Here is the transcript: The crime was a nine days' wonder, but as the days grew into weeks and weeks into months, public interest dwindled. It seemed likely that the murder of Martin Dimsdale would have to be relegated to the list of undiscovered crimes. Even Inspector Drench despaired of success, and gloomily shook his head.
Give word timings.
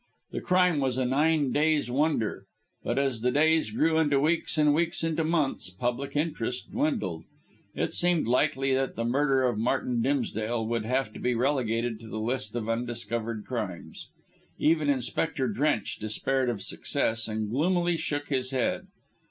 The 0.31 0.41
crime 0.41 0.79
was 0.79 0.97
a 0.97 1.05
nine 1.05 1.51
days' 1.51 1.91
wonder, 1.91 2.45
but 2.83 2.97
as 2.97 3.21
the 3.21 3.29
days 3.29 3.69
grew 3.69 3.99
into 3.99 4.19
weeks 4.19 4.57
and 4.57 4.73
weeks 4.73 5.03
into 5.03 5.23
months, 5.23 5.69
public 5.69 6.15
interest 6.15 6.71
dwindled. 6.71 7.23
It 7.75 7.93
seemed 7.93 8.25
likely 8.25 8.73
that 8.73 8.95
the 8.95 9.05
murder 9.05 9.43
of 9.43 9.59
Martin 9.59 10.01
Dimsdale 10.01 10.65
would 10.65 10.85
have 10.85 11.13
to 11.13 11.19
be 11.19 11.35
relegated 11.35 11.99
to 11.99 12.07
the 12.07 12.17
list 12.19 12.55
of 12.55 12.67
undiscovered 12.67 13.45
crimes. 13.45 14.07
Even 14.57 14.89
Inspector 14.89 15.47
Drench 15.49 15.99
despaired 15.99 16.49
of 16.49 16.63
success, 16.63 17.27
and 17.27 17.47
gloomily 17.51 17.95
shook 17.95 18.29
his 18.29 18.49
head. 18.49 18.87